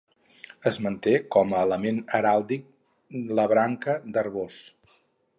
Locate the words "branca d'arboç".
3.53-4.57